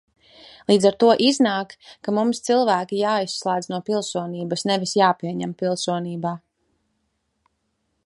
Līdz 0.69 0.87
ar 0.89 0.95
to 1.03 1.09
iznāk, 1.25 1.75
ka 2.07 2.13
mums 2.19 2.41
cilvēki 2.49 3.03
jāizslēdz 3.03 3.69
no 3.75 3.83
pilsonības, 3.91 4.67
nevis 4.73 4.97
jāpieņem 5.03 5.57
pilsonībā. 5.63 6.37